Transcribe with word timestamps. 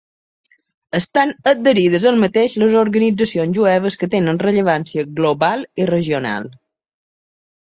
Estan 0.99 1.33
adherides 1.51 2.07
al 2.11 2.17
mateix 2.23 2.55
les 2.63 2.77
organitzacions 2.81 3.59
jueves 3.59 3.99
que 4.05 4.09
tenen 4.15 4.41
rellevància 4.47 5.05
global 5.21 5.63
i 5.85 5.89
regional. 5.93 6.53